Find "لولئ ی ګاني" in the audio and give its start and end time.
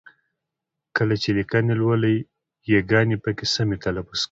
1.81-3.17